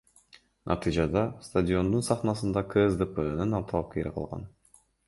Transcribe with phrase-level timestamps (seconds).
[0.71, 4.53] Натыйжада стадиондун сахнасында КСДПнын талапкери калган.